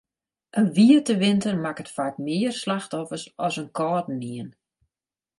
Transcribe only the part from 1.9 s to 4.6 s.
faak mear slachtoffers as in kâldenien.